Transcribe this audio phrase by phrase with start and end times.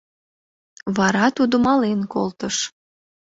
[0.97, 2.55] Вара тудо мален колтыш.